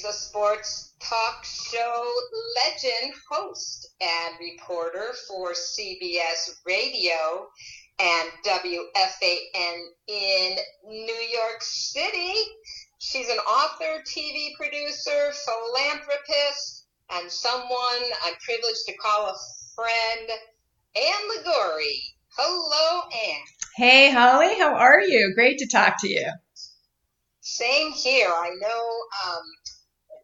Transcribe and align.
He's 0.00 0.08
a 0.08 0.12
sports 0.14 0.94
talk 0.98 1.44
show 1.44 2.12
legend, 2.56 3.12
host, 3.30 3.86
and 4.00 4.34
reporter 4.40 5.12
for 5.28 5.52
CBS 5.52 6.52
Radio 6.64 7.50
and 7.98 8.30
WFAN 8.46 9.78
in 10.06 10.56
New 10.86 11.22
York 11.30 11.60
City. 11.60 12.32
She's 12.98 13.28
an 13.28 13.36
author, 13.40 14.02
TV 14.08 14.54
producer, 14.56 15.32
philanthropist, 15.44 16.86
and 17.10 17.30
someone 17.30 18.02
I'm 18.24 18.36
privileged 18.42 18.86
to 18.86 18.96
call 18.96 19.26
a 19.26 19.36
friend, 19.74 20.30
Ann 20.96 21.28
Liguori. 21.36 22.00
Hello, 22.38 23.02
Ann. 23.02 23.40
Hey, 23.76 24.10
Holly, 24.10 24.58
how 24.58 24.74
are 24.74 25.02
you? 25.02 25.34
Great 25.34 25.58
to 25.58 25.68
talk 25.68 26.00
to 26.00 26.08
you. 26.08 26.26
Same 27.42 27.90
here. 27.92 28.28
I 28.28 28.50
know, 28.60 29.00
um, 29.26 29.42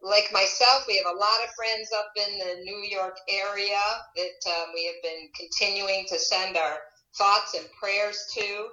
like 0.01 0.31
myself, 0.31 0.85
we 0.87 0.97
have 0.97 1.13
a 1.13 1.19
lot 1.19 1.43
of 1.43 1.49
friends 1.55 1.89
up 1.95 2.11
in 2.15 2.37
the 2.39 2.61
New 2.63 2.85
York 2.89 3.17
area 3.29 3.81
that 4.15 4.51
um, 4.51 4.69
we 4.73 4.85
have 4.85 5.01
been 5.03 5.29
continuing 5.35 6.05
to 6.09 6.19
send 6.19 6.57
our 6.57 6.77
thoughts 7.17 7.53
and 7.55 7.65
prayers 7.79 8.25
to 8.37 8.67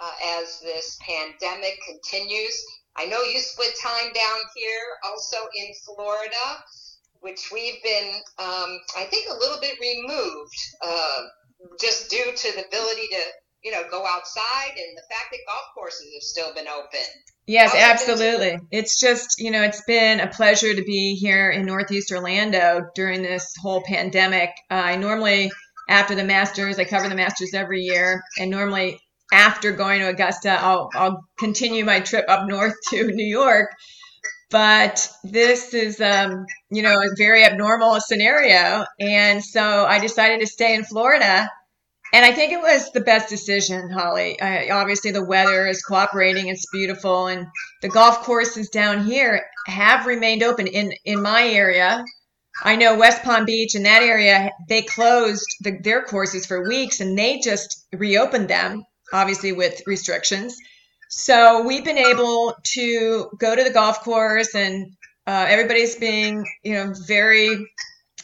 uh, 0.00 0.12
as 0.38 0.60
this 0.60 0.98
pandemic 1.00 1.78
continues. 1.86 2.64
I 2.96 3.06
know 3.06 3.22
you 3.22 3.40
split 3.40 3.74
time 3.82 4.12
down 4.12 4.38
here, 4.54 4.82
also 5.04 5.36
in 5.54 5.72
Florida, 5.84 6.64
which 7.20 7.50
we've 7.52 7.82
been, 7.82 8.14
um, 8.38 8.78
I 8.96 9.04
think, 9.10 9.28
a 9.30 9.34
little 9.34 9.60
bit 9.60 9.78
removed, 9.80 10.58
uh, 10.82 11.22
just 11.80 12.10
due 12.10 12.32
to 12.34 12.56
the 12.56 12.66
ability 12.66 13.08
to, 13.10 13.22
you 13.62 13.72
know, 13.72 13.82
go 13.90 14.04
outside 14.06 14.70
and 14.76 14.96
the 14.96 15.02
fact 15.10 15.28
that 15.32 15.38
golf 15.46 15.64
courses 15.74 16.06
have 16.14 16.22
still 16.22 16.54
been 16.54 16.68
open. 16.68 17.06
Yes, 17.46 17.74
absolutely. 17.74 18.58
It's 18.72 18.98
just, 18.98 19.36
you 19.38 19.50
know, 19.50 19.62
it's 19.62 19.82
been 19.86 20.20
a 20.20 20.26
pleasure 20.26 20.74
to 20.74 20.82
be 20.82 21.14
here 21.14 21.50
in 21.50 21.64
Northeast 21.64 22.10
Orlando 22.10 22.86
during 22.94 23.22
this 23.22 23.54
whole 23.60 23.82
pandemic. 23.82 24.50
Uh, 24.70 24.74
I 24.74 24.96
normally, 24.96 25.52
after 25.88 26.16
the 26.16 26.24
Masters, 26.24 26.78
I 26.78 26.84
cover 26.84 27.08
the 27.08 27.14
Masters 27.14 27.54
every 27.54 27.82
year, 27.82 28.22
and 28.38 28.50
normally 28.50 29.00
after 29.32 29.72
going 29.72 30.00
to 30.00 30.08
Augusta, 30.08 30.50
I'll, 30.50 30.90
I'll 30.94 31.24
continue 31.38 31.84
my 31.84 32.00
trip 32.00 32.24
up 32.28 32.48
north 32.48 32.74
to 32.90 33.06
New 33.12 33.26
York. 33.26 33.70
But 34.50 35.08
this 35.24 35.74
is, 35.74 36.00
um, 36.00 36.46
you 36.70 36.82
know, 36.82 36.94
a 36.94 37.16
very 37.16 37.44
abnormal 37.44 37.98
scenario. 38.00 38.84
And 39.00 39.44
so 39.44 39.84
I 39.84 39.98
decided 39.98 40.40
to 40.40 40.46
stay 40.46 40.74
in 40.74 40.84
Florida. 40.84 41.48
And 42.16 42.24
I 42.24 42.32
think 42.32 42.52
it 42.52 42.62
was 42.62 42.90
the 42.92 43.02
best 43.02 43.28
decision, 43.28 43.90
Holly. 43.90 44.40
I, 44.40 44.70
obviously, 44.70 45.10
the 45.10 45.22
weather 45.24 45.66
is 45.66 45.82
cooperating. 45.82 46.48
It's 46.48 46.64
beautiful. 46.72 47.26
And 47.26 47.46
the 47.82 47.90
golf 47.90 48.22
courses 48.22 48.70
down 48.70 49.04
here 49.04 49.44
have 49.66 50.06
remained 50.06 50.42
open 50.42 50.66
in, 50.66 50.94
in 51.04 51.20
my 51.20 51.46
area. 51.46 52.02
I 52.62 52.76
know 52.76 52.96
West 52.96 53.22
Palm 53.22 53.44
Beach 53.44 53.74
and 53.74 53.84
that 53.84 54.02
area, 54.02 54.50
they 54.66 54.80
closed 54.80 55.44
the, 55.60 55.78
their 55.82 56.02
courses 56.04 56.46
for 56.46 56.66
weeks 56.66 57.00
and 57.00 57.18
they 57.18 57.38
just 57.40 57.86
reopened 57.92 58.48
them 58.48 58.82
obviously 59.12 59.52
with 59.52 59.82
restrictions. 59.86 60.56
So 61.08 61.62
we've 61.66 61.84
been 61.84 61.98
able 61.98 62.54
to 62.74 63.30
go 63.38 63.54
to 63.54 63.62
the 63.62 63.70
golf 63.70 64.02
course, 64.02 64.54
and 64.54 64.92
uh, 65.26 65.46
everybody's 65.48 65.96
being, 65.96 66.44
you 66.64 66.74
know, 66.74 66.94
very 67.06 67.68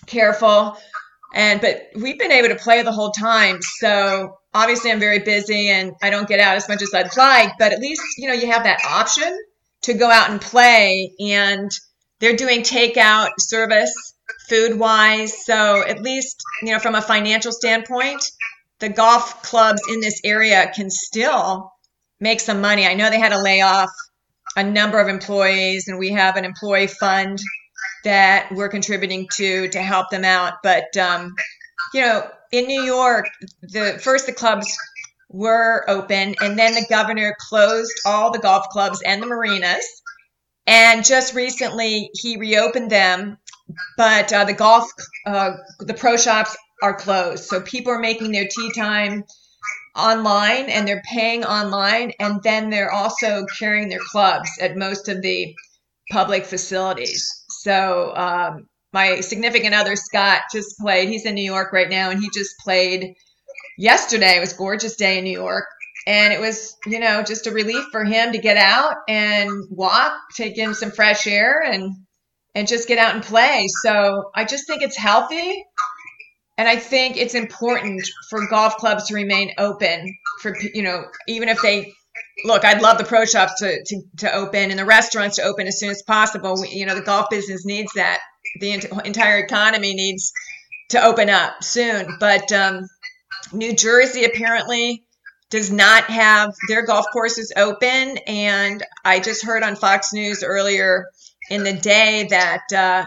careful. 0.07 0.77
And 1.33 1.61
but 1.61 1.89
we've 1.95 2.19
been 2.19 2.33
able 2.33 2.49
to 2.49 2.57
play 2.57 2.83
the 2.83 2.93
whole 2.93 3.11
time. 3.11 3.61
So 3.63 4.37
obviously, 4.53 4.91
I'm 4.91 5.01
very 5.01 5.21
busy, 5.21 5.71
and 5.71 5.93
I 6.03 6.11
don't 6.11 6.29
get 6.29 6.41
out 6.41 6.57
as 6.57 6.69
much 6.69 6.83
as 6.83 6.93
I'd 6.95 7.17
like. 7.17 7.53
But 7.59 7.73
at 7.73 7.81
least, 7.81 8.03
you 8.19 8.29
know, 8.29 8.35
you 8.35 8.51
have 8.51 8.65
that 8.65 8.81
option 8.85 9.37
to 9.83 9.95
go 9.95 10.11
out 10.11 10.31
and 10.31 10.41
play, 10.41 11.13
and 11.19 11.71
they're 12.21 12.37
doing 12.37 12.61
takeout 12.61 13.31
service 13.39 13.95
food 14.49 14.79
wise. 14.79 15.45
So 15.45 15.83
at 15.87 16.03
least, 16.03 16.43
you 16.63 16.73
know, 16.73 16.79
from 16.79 16.95
a 16.95 17.03
financial 17.03 17.53
standpoint, 17.53 18.23
the 18.79 18.89
golf 18.89 19.43
clubs 19.43 19.83
in 19.89 20.01
this 20.01 20.21
area 20.25 20.71
can 20.75 20.91
still 20.91 21.73
make 22.21 22.41
some 22.41 22.61
money. 22.61 22.87
I 22.87 22.95
know 22.95 23.11
they 23.11 23.19
had 23.19 23.33
to 23.33 23.41
lay 23.41 23.61
off 23.61 23.91
a 24.57 24.63
number 24.63 25.01
of 25.01 25.09
employees, 25.09 25.89
and 25.89 25.99
we 25.99 26.11
have 26.11 26.37
an 26.37 26.45
employee 26.45 26.87
fund 26.87 27.41
that 28.05 28.53
we're 28.53 28.69
contributing 28.69 29.29
to 29.35 29.69
to 29.69 29.83
help 29.83 30.11
them 30.11 30.25
out. 30.25 30.55
But 30.63 30.97
um, 30.97 31.35
you 31.95 32.01
know, 32.01 32.29
in 32.51 32.67
New 32.67 32.83
York, 32.83 33.27
the 33.63 33.99
first 34.03 34.27
the 34.27 34.33
clubs 34.33 34.67
were 35.29 35.85
open, 35.89 36.35
and 36.41 36.59
then 36.59 36.75
the 36.75 36.87
governor 36.89 37.37
closed 37.49 37.93
all 38.07 38.31
the 38.31 38.39
golf 38.39 38.67
clubs 38.71 39.03
and 39.03 39.23
the 39.23 39.27
marinas. 39.27 39.87
And 40.67 41.05
just 41.05 41.35
recently, 41.35 42.11
he 42.13 42.37
reopened 42.37 42.91
them, 42.91 43.39
but 43.97 44.33
uh, 44.33 44.45
the 44.45 44.53
golf, 44.53 44.89
uh, 45.27 45.53
the 45.81 45.95
pro 45.95 46.17
shops 46.17 46.57
are 46.83 46.95
closed. 46.95 47.45
So 47.45 47.61
people 47.61 47.93
are 47.93 47.99
making 47.99 48.33
their 48.33 48.47
tee 48.47 48.73
time 48.73 49.25
online 49.97 50.69
and 50.71 50.87
they're 50.87 51.03
paying 51.11 51.45
online 51.45 52.13
and 52.19 52.43
then 52.43 52.71
they're 52.71 52.91
also 52.91 53.47
carrying 53.59 53.89
their 53.89 54.01
clubs 54.11 54.51
at 54.61 54.77
most 54.77 55.09
of 55.09 55.23
the 55.23 55.55
public 56.11 56.45
facilities. 56.45 57.42
So 57.63 58.13
um, 58.15 58.67
my 58.93 59.21
significant 59.21 59.75
other 59.75 59.97
Scott 59.97 60.43
just 60.53 60.79
played. 60.79 61.09
He's 61.09 61.27
in 61.27 61.35
New 61.35 61.45
York 61.45 61.73
right 61.73 61.89
now 61.89 62.11
and 62.11 62.21
he 62.21 62.29
just 62.35 62.55
played 62.59 63.15
yesterday. 63.79 64.37
It 64.37 64.41
was 64.41 64.53
gorgeous 64.53 64.97
day 64.97 65.19
in 65.19 65.25
New 65.25 65.39
York. 65.39 65.67
And 66.07 66.33
it 66.33 66.41
was, 66.41 66.77
you 66.87 66.99
know, 66.99 67.23
just 67.23 67.47
a 67.47 67.53
relief 67.53 67.85
for 67.93 68.05
him 68.05 68.33
to 68.33 68.39
get 68.39 68.57
out 68.57 68.97
and 69.09 69.51
walk, 69.71 70.13
take 70.35 70.59
in 70.59 70.75
some 70.75 70.91
fresh 70.91 71.27
air 71.27 71.63
and 71.63 71.95
and 72.55 72.69
just 72.69 72.89
get 72.89 72.99
out 72.99 73.15
and 73.15 73.25
play. 73.25 73.67
So 73.83 74.31
I 74.35 74.45
just 74.45 74.67
think 74.67 74.83
it's 74.83 74.97
healthy 74.97 75.65
and 76.59 76.69
I 76.69 76.77
think 76.77 77.17
it's 77.17 77.35
important 77.35 78.07
for 78.29 78.47
golf 78.49 78.77
clubs 78.77 79.07
to 79.07 79.15
remain 79.15 79.53
open 79.59 80.17
for 80.41 80.55
you 80.75 80.83
know 80.83 81.05
even 81.27 81.49
if 81.49 81.61
they 81.63 81.93
look. 82.45 82.65
I'd 82.65 82.83
love 82.83 82.99
the 82.99 83.05
pro 83.05 83.25
shops 83.25 83.61
to 83.61 83.83
to, 83.85 84.03
to 84.19 84.35
open 84.35 84.71
and 84.71 84.79
the 84.79 84.85
restaurants 84.85 85.37
to 85.37 85.43
open 85.43 85.67
as 85.67 85.79
soon 85.79 85.91
as 85.91 86.03
possible. 86.03 86.61
We, 86.61 86.69
you 86.69 86.87
know 86.87 86.95
the 86.95 87.03
golf 87.03 87.27
business 87.31 87.65
needs 87.65 87.93
that. 87.95 88.21
The 88.61 88.73
entire 89.05 89.39
economy 89.39 89.95
needs 89.95 90.33
to 90.91 91.03
open 91.03 91.31
up 91.31 91.63
soon. 91.63 92.17
But 92.21 92.53
um, 92.53 92.87
New 93.53 93.75
Jersey 93.75 94.25
apparently 94.25 95.05
does 95.51 95.71
not 95.71 96.05
have 96.05 96.55
their 96.69 96.85
golf 96.85 97.07
courses 97.13 97.53
open, 97.57 98.19
and 98.27 98.83
I 99.05 99.21
just 99.21 99.45
heard 99.45 99.63
on 99.63 99.77
Fox 99.77 100.13
News 100.13 100.43
earlier 100.43 101.07
in 101.51 101.65
the 101.65 101.73
day 101.73 102.27
that 102.31 102.73
uh, 102.75 103.05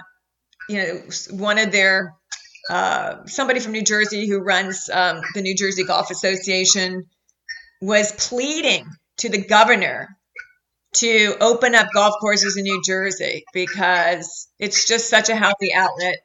you 0.70 0.78
know 0.78 1.02
one 1.32 1.58
of 1.58 1.72
their 1.72 2.14
uh, 2.70 3.26
somebody 3.26 3.60
from 3.60 3.74
New 3.74 3.84
Jersey 3.84 4.28
who 4.28 4.40
runs 4.40 4.90
um, 4.92 5.22
the 5.34 5.42
New 5.42 5.56
Jersey 5.56 5.84
Golf 5.84 6.12
Association 6.12 7.06
was 7.82 8.12
pleading 8.12 8.86
to 9.18 9.30
the 9.30 9.44
governor 9.44 10.18
to 10.96 11.36
open 11.42 11.76
up 11.76 11.88
golf 11.94 12.16
courses 12.22 12.58
in 12.58 12.64
New 12.64 12.82
Jersey 12.86 13.44
because 13.54 14.48
it's 14.60 14.88
just 14.88 15.10
such 15.10 15.30
a 15.30 15.36
healthy 15.36 15.74
outlet 15.74 16.18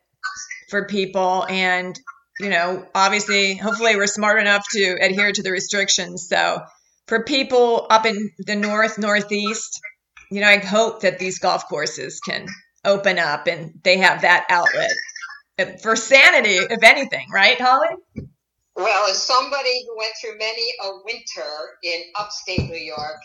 for 0.68 0.86
people. 0.86 1.44
And, 1.48 1.98
you 2.38 2.50
know, 2.50 2.86
obviously, 2.94 3.54
hopefully, 3.54 3.96
we're 3.96 4.06
smart 4.06 4.40
enough 4.40 4.64
to 4.72 4.96
adhere 5.00 5.32
to 5.32 5.42
the 5.42 5.50
restrictions. 5.50 6.28
So, 6.28 6.60
for 7.08 7.24
people 7.24 7.86
up 7.90 8.06
in 8.06 8.30
the 8.38 8.54
north, 8.54 8.98
northeast, 8.98 9.80
you 10.30 10.40
know, 10.40 10.46
I 10.46 10.58
hope 10.58 11.00
that 11.00 11.18
these 11.18 11.40
golf 11.40 11.66
courses 11.68 12.20
can 12.20 12.46
open 12.84 13.18
up 13.18 13.48
and 13.48 13.72
they 13.82 13.98
have 13.98 14.22
that 14.22 14.46
outlet 14.48 14.90
for 15.82 15.96
sanity, 15.96 16.56
if 16.56 16.82
anything, 16.82 17.26
right, 17.32 17.60
Holly? 17.60 18.29
Well, 18.80 19.10
as 19.10 19.22
somebody 19.22 19.84
who 19.84 19.98
went 19.98 20.14
through 20.18 20.38
many 20.38 20.72
a 20.82 20.90
winter 21.04 21.76
in 21.82 22.00
upstate 22.18 22.70
New 22.70 22.78
York, 22.78 23.20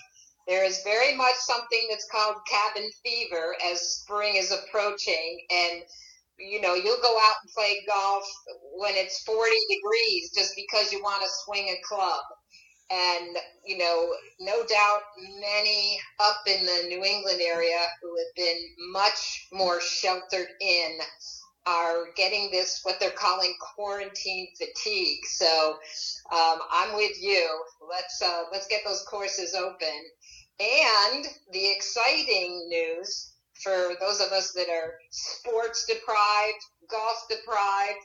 there 0.49 0.66
is 0.66 0.83
very 0.83 1.16
much 1.16 1.35
something 1.35 1.88
that's 1.89 2.09
called 2.11 2.35
cabin 2.45 2.89
fever 3.05 3.55
as 3.71 4.01
spring 4.01 4.35
is 4.35 4.51
approaching. 4.51 5.45
And, 5.49 5.84
you 6.37 6.59
know, 6.59 6.73
you'll 6.73 7.02
go 7.02 7.17
out 7.22 7.35
and 7.41 7.52
play 7.55 7.85
golf 7.87 8.25
when 8.73 8.96
it's 8.96 9.23
40 9.23 9.49
degrees 9.69 10.31
just 10.35 10.52
because 10.57 10.91
you 10.91 11.02
want 11.02 11.23
to 11.23 11.29
swing 11.46 11.69
a 11.69 11.81
club. 11.87 12.23
And, 12.91 13.37
you 13.66 13.78
know, 13.78 14.13
no 14.41 14.66
doubt 14.66 15.03
many 15.40 16.02
up 16.19 16.41
in 16.47 16.66
the 16.66 16.90
New 16.90 17.02
England 17.05 17.40
area 17.41 17.79
who 18.02 18.13
have 18.17 18.35
been 18.35 18.91
much 18.91 19.47
more 19.53 19.79
sheltered 19.79 20.49
in 20.59 20.99
are 21.66 22.06
getting 22.16 22.52
this 22.52 22.82
what 22.84 23.00
they're 23.00 23.12
calling 23.12 23.53
quarantine 23.76 24.47
fatigue. 24.58 25.20
So 25.26 25.78
um, 26.32 26.59
I'm 26.72 26.96
with 26.96 27.22
you. 27.22 27.47
Let's 27.90 28.22
uh, 28.22 28.44
let's 28.52 28.67
get 28.67 28.82
those 28.85 29.03
courses 29.09 29.53
open. 29.56 30.02
And 30.59 31.26
the 31.52 31.72
exciting 31.72 32.67
news 32.70 33.34
for 33.62 33.96
those 34.00 34.22
of 34.22 34.32
us 34.32 34.52
that 34.53 34.70
are 34.70 34.94
sports 35.12 35.85
deprived, 35.85 36.64
golf 36.90 37.26
deprived, 37.29 38.00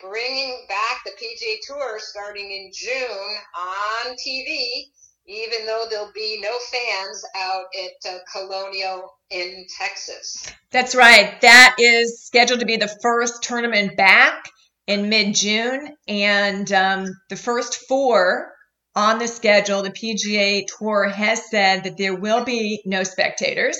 bringing 0.00 0.66
back 0.68 1.02
the 1.04 1.12
PGA 1.12 1.56
Tour 1.66 1.98
starting 1.98 2.50
in 2.50 2.70
June 2.72 3.36
on 3.56 4.16
TV. 4.16 4.84
Even 5.28 5.66
though 5.66 5.86
there'll 5.90 6.12
be 6.12 6.40
no 6.40 6.56
fans 6.70 7.24
out 7.36 7.64
at 7.82 8.12
uh, 8.12 8.18
Colonial 8.32 9.12
in 9.30 9.66
Texas. 9.78 10.46
That's 10.70 10.94
right. 10.94 11.40
That 11.40 11.76
is 11.78 12.24
scheduled 12.24 12.60
to 12.60 12.66
be 12.66 12.76
the 12.76 12.94
first 13.02 13.42
tournament 13.42 13.96
back 13.96 14.48
in 14.86 15.08
mid 15.08 15.34
June. 15.34 15.96
And 16.06 16.70
um, 16.72 17.06
the 17.28 17.36
first 17.36 17.86
four 17.88 18.52
on 18.94 19.18
the 19.18 19.28
schedule, 19.28 19.82
the 19.82 19.90
PGA 19.90 20.66
Tour 20.78 21.08
has 21.08 21.50
said 21.50 21.84
that 21.84 21.96
there 21.96 22.14
will 22.14 22.44
be 22.44 22.82
no 22.86 23.02
spectators. 23.02 23.78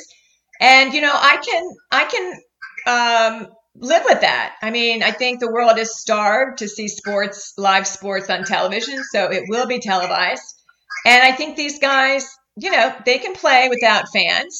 And, 0.60 0.92
you 0.92 1.00
know, 1.00 1.12
I 1.12 1.36
can, 1.44 1.68
I 1.90 2.04
can, 2.04 3.42
um, 3.44 3.48
live 3.78 4.04
with 4.04 4.22
that. 4.22 4.54
I 4.62 4.70
mean, 4.70 5.02
I 5.02 5.10
think 5.10 5.40
the 5.40 5.50
world 5.50 5.78
is 5.78 5.98
starved 5.98 6.58
to 6.58 6.68
see 6.68 6.88
sports, 6.88 7.52
live 7.58 7.86
sports 7.86 8.30
on 8.30 8.44
television, 8.44 9.02
so 9.12 9.30
it 9.30 9.44
will 9.48 9.66
be 9.66 9.80
televised. 9.80 10.55
And 11.04 11.22
I 11.22 11.32
think 11.32 11.56
these 11.56 11.78
guys, 11.78 12.28
you 12.56 12.70
know, 12.70 12.94
they 13.04 13.18
can 13.18 13.34
play 13.34 13.68
without 13.68 14.04
fans 14.12 14.58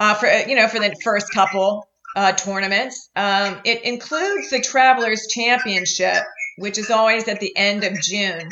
uh, 0.00 0.14
for 0.14 0.28
you 0.28 0.56
know 0.56 0.68
for 0.68 0.78
the 0.78 0.94
first 1.02 1.32
couple 1.32 1.86
uh, 2.16 2.32
tournaments. 2.32 3.10
Um, 3.16 3.60
it 3.64 3.84
includes 3.84 4.50
the 4.50 4.60
Travelers 4.60 5.26
Championship, 5.28 6.22
which 6.58 6.78
is 6.78 6.90
always 6.90 7.28
at 7.28 7.40
the 7.40 7.56
end 7.56 7.84
of 7.84 8.00
June. 8.00 8.48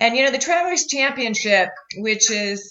And 0.00 0.16
you 0.16 0.24
know 0.24 0.30
the 0.30 0.38
Travelers 0.38 0.86
Championship, 0.86 1.68
which 1.98 2.30
is 2.30 2.70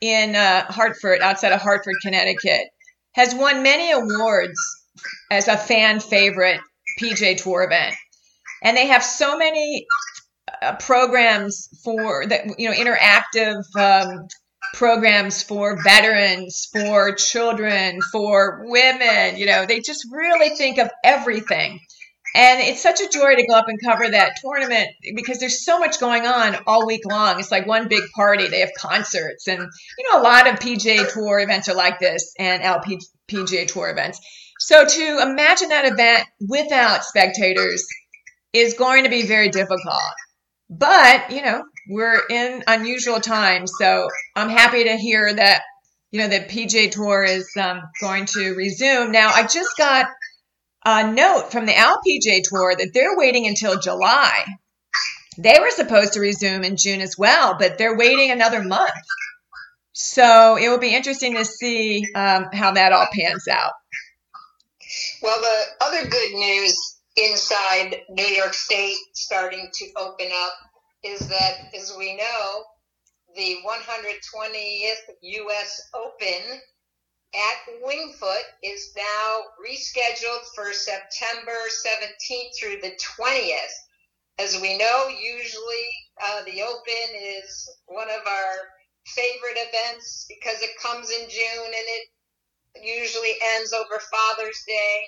in 0.00 0.34
uh, 0.34 0.64
Hartford, 0.70 1.20
outside 1.20 1.52
of 1.52 1.60
Hartford, 1.60 1.94
Connecticut, 2.02 2.68
has 3.14 3.34
won 3.34 3.62
many 3.62 3.92
awards 3.92 4.58
as 5.30 5.48
a 5.48 5.56
fan 5.56 6.00
favorite 6.00 6.60
PGA 7.00 7.40
Tour 7.40 7.64
event. 7.64 7.94
And 8.62 8.76
they 8.76 8.86
have 8.88 9.04
so 9.04 9.38
many 9.38 9.86
uh, 10.62 10.76
programs 10.76 11.68
for 11.84 12.26
that, 12.26 12.58
you 12.58 12.68
know, 12.68 12.74
interactive 12.74 13.64
um, 13.76 14.26
programs 14.74 15.42
for 15.42 15.82
veterans, 15.82 16.68
for 16.72 17.14
children, 17.14 18.00
for 18.12 18.62
women. 18.64 19.36
You 19.36 19.46
know, 19.46 19.66
they 19.66 19.80
just 19.80 20.06
really 20.10 20.50
think 20.56 20.78
of 20.78 20.90
everything. 21.04 21.80
And 22.34 22.60
it's 22.60 22.82
such 22.82 23.00
a 23.00 23.08
joy 23.08 23.34
to 23.34 23.46
go 23.46 23.54
up 23.54 23.68
and 23.68 23.78
cover 23.82 24.10
that 24.10 24.32
tournament 24.42 24.88
because 25.14 25.38
there's 25.38 25.64
so 25.64 25.78
much 25.78 25.98
going 25.98 26.26
on 26.26 26.56
all 26.66 26.86
week 26.86 27.00
long. 27.06 27.40
It's 27.40 27.50
like 27.50 27.66
one 27.66 27.88
big 27.88 28.02
party. 28.14 28.48
They 28.48 28.60
have 28.60 28.72
concerts, 28.76 29.48
and 29.48 29.58
you 29.60 30.10
know, 30.10 30.20
a 30.20 30.22
lot 30.22 30.46
of 30.46 30.58
PGA 30.58 31.10
Tour 31.10 31.40
events 31.40 31.70
are 31.70 31.74
like 31.74 31.98
this, 31.98 32.34
and 32.38 32.62
LPGA 32.62 33.66
Tour 33.68 33.88
events. 33.88 34.20
So 34.58 34.84
to 34.84 35.18
imagine 35.22 35.70
that 35.70 35.86
event 35.86 36.26
without 36.46 37.04
spectators 37.04 37.86
is 38.52 38.74
going 38.74 39.04
to 39.04 39.10
be 39.10 39.22
very 39.26 39.48
difficult. 39.48 40.02
But, 40.68 41.30
you 41.30 41.42
know, 41.42 41.64
we're 41.88 42.20
in 42.28 42.64
unusual 42.66 43.20
times. 43.20 43.72
So 43.78 44.08
I'm 44.34 44.48
happy 44.48 44.84
to 44.84 44.96
hear 44.96 45.32
that, 45.32 45.62
you 46.10 46.20
know, 46.20 46.28
the 46.28 46.40
PGA 46.40 46.90
Tour 46.90 47.22
is 47.22 47.48
um, 47.58 47.82
going 48.00 48.26
to 48.26 48.54
resume. 48.54 49.12
Now, 49.12 49.30
I 49.30 49.42
just 49.42 49.76
got 49.78 50.06
a 50.84 51.10
note 51.12 51.52
from 51.52 51.66
the 51.66 51.72
LPGA 51.72 52.42
Tour 52.44 52.74
that 52.76 52.90
they're 52.92 53.16
waiting 53.16 53.46
until 53.46 53.78
July. 53.78 54.44
They 55.38 55.58
were 55.60 55.70
supposed 55.70 56.14
to 56.14 56.20
resume 56.20 56.64
in 56.64 56.76
June 56.76 57.00
as 57.00 57.16
well, 57.18 57.56
but 57.58 57.78
they're 57.78 57.96
waiting 57.96 58.30
another 58.30 58.62
month. 58.62 58.90
So 59.92 60.56
it 60.56 60.68
will 60.68 60.78
be 60.78 60.94
interesting 60.94 61.36
to 61.36 61.44
see 61.44 62.06
um, 62.14 62.46
how 62.52 62.72
that 62.72 62.92
all 62.92 63.06
pans 63.12 63.48
out. 63.48 63.72
Well, 65.22 65.40
the 65.40 65.84
other 65.84 66.08
good 66.08 66.32
news 66.34 66.95
inside 67.16 68.02
New 68.10 68.26
York 68.26 68.54
State 68.54 68.96
starting 69.14 69.68
to 69.72 69.86
open 69.96 70.28
up 70.32 70.52
is 71.02 71.26
that, 71.28 71.54
as 71.74 71.94
we 71.96 72.16
know, 72.16 72.64
the 73.34 73.58
120th 73.66 75.14
U.S. 75.22 75.82
Open 75.94 76.60
at 77.34 77.82
Wingfoot 77.84 78.46
is 78.62 78.92
now 78.96 79.42
rescheduled 79.60 80.44
for 80.54 80.72
September 80.72 81.58
17th 81.86 82.58
through 82.58 82.78
the 82.82 82.96
20th. 83.20 83.76
As 84.38 84.60
we 84.60 84.78
know, 84.78 85.08
usually 85.08 85.86
uh, 86.24 86.44
the 86.44 86.62
Open 86.62 87.14
is 87.14 87.68
one 87.86 88.08
of 88.08 88.26
our 88.26 88.54
favorite 89.06 89.56
events 89.56 90.26
because 90.28 90.60
it 90.62 90.70
comes 90.82 91.10
in 91.10 91.28
June 91.28 91.66
and 91.66 91.74
it 91.74 92.08
usually 92.82 93.34
ends 93.54 93.72
over 93.72 94.00
Father's 94.10 94.62
Day. 94.66 95.06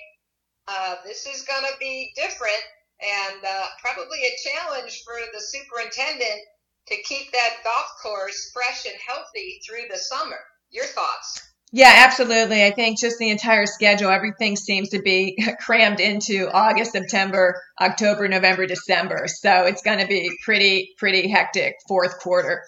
Uh, 0.69 0.95
this 1.03 1.25
is 1.25 1.41
going 1.43 1.63
to 1.63 1.77
be 1.79 2.11
different 2.15 2.63
and 3.01 3.43
uh, 3.43 3.65
probably 3.81 4.19
a 4.19 4.49
challenge 4.49 5.01
for 5.03 5.15
the 5.33 5.41
superintendent 5.41 6.41
to 6.87 6.95
keep 7.03 7.31
that 7.31 7.55
golf 7.63 7.87
course 8.03 8.51
fresh 8.53 8.85
and 8.85 8.95
healthy 9.07 9.59
through 9.65 9.87
the 9.89 9.97
summer. 9.97 10.37
Your 10.69 10.85
thoughts? 10.85 11.41
Yeah, 11.71 11.93
absolutely. 12.07 12.65
I 12.65 12.71
think 12.71 12.99
just 12.99 13.19
the 13.19 13.29
entire 13.29 13.67
schedule, 13.67 14.09
everything 14.09 14.55
seems 14.55 14.89
to 14.89 15.01
be 15.01 15.37
crammed 15.59 15.99
into 15.99 16.49
August, 16.51 16.91
September, 16.91 17.61
October, 17.79 18.27
November, 18.27 18.65
December. 18.65 19.25
So 19.27 19.65
it's 19.65 19.81
going 19.81 19.99
to 19.99 20.07
be 20.07 20.31
pretty, 20.43 20.89
pretty 20.97 21.29
hectic 21.29 21.75
fourth 21.87 22.19
quarter. 22.19 22.63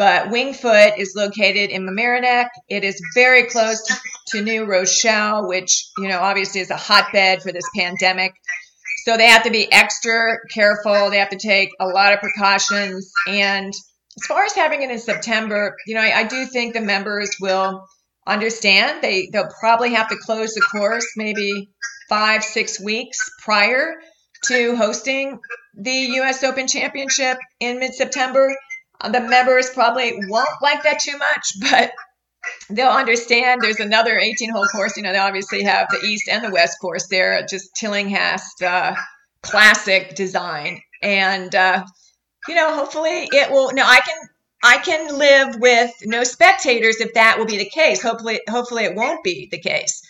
But 0.00 0.28
Wingfoot 0.28 0.98
is 0.98 1.12
located 1.14 1.68
in 1.68 1.86
Mamaroneck. 1.86 2.48
It 2.70 2.84
is 2.84 2.98
very 3.14 3.42
close 3.48 3.82
to 4.28 4.40
New 4.40 4.64
Rochelle, 4.64 5.46
which, 5.46 5.90
you 5.98 6.08
know, 6.08 6.20
obviously 6.20 6.62
is 6.62 6.70
a 6.70 6.76
hotbed 6.76 7.42
for 7.42 7.52
this 7.52 7.68
pandemic. 7.76 8.32
So 9.04 9.18
they 9.18 9.26
have 9.26 9.42
to 9.42 9.50
be 9.50 9.70
extra 9.70 10.38
careful. 10.54 11.10
They 11.10 11.18
have 11.18 11.28
to 11.28 11.36
take 11.36 11.68
a 11.78 11.86
lot 11.86 12.14
of 12.14 12.20
precautions. 12.20 13.12
And 13.28 13.74
as 13.74 14.26
far 14.26 14.42
as 14.44 14.54
having 14.54 14.80
it 14.80 14.90
in 14.90 14.98
September, 14.98 15.76
you 15.86 15.96
know, 15.96 16.00
I, 16.00 16.20
I 16.20 16.24
do 16.24 16.46
think 16.46 16.72
the 16.72 16.80
members 16.80 17.36
will 17.38 17.86
understand. 18.26 19.02
They 19.02 19.28
they'll 19.30 19.50
probably 19.60 19.92
have 19.92 20.08
to 20.08 20.16
close 20.16 20.54
the 20.54 20.62
course 20.62 21.08
maybe 21.18 21.68
five, 22.08 22.42
six 22.42 22.80
weeks 22.80 23.18
prior 23.44 23.96
to 24.46 24.76
hosting 24.76 25.38
the 25.74 25.92
US 26.22 26.42
Open 26.42 26.66
Championship 26.66 27.36
in 27.60 27.80
mid 27.80 27.92
September 27.92 28.50
the 29.08 29.20
members 29.20 29.70
probably 29.70 30.12
won't 30.28 30.62
like 30.62 30.82
that 30.82 31.00
too 31.00 31.16
much, 31.18 31.54
but 31.70 31.92
they'll 32.68 32.88
understand 32.88 33.60
there's 33.60 33.80
another 33.80 34.18
18 34.18 34.50
hole 34.50 34.66
course. 34.66 34.96
You 34.96 35.02
know, 35.02 35.12
they 35.12 35.18
obviously 35.18 35.62
have 35.64 35.88
the 35.90 36.06
East 36.06 36.28
and 36.28 36.44
the 36.44 36.50
West 36.50 36.78
course 36.80 37.06
there, 37.08 37.44
just 37.48 37.74
Tillinghast 37.74 38.62
uh, 38.62 38.94
classic 39.42 40.14
design. 40.14 40.80
And, 41.02 41.54
uh, 41.54 41.84
you 42.48 42.54
know, 42.54 42.74
hopefully 42.74 43.28
it 43.32 43.50
will. 43.50 43.72
No, 43.72 43.84
I 43.84 44.00
can. 44.00 44.16
I 44.62 44.76
can 44.76 45.16
live 45.16 45.56
with 45.58 45.90
no 46.04 46.22
spectators 46.22 47.00
if 47.00 47.14
that 47.14 47.38
will 47.38 47.46
be 47.46 47.56
the 47.56 47.70
case. 47.70 48.02
Hopefully, 48.02 48.42
hopefully 48.46 48.84
it 48.84 48.94
won't 48.94 49.24
be 49.24 49.48
the 49.50 49.58
case. 49.58 50.02